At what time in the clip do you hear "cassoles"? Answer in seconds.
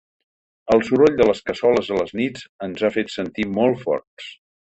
1.49-1.91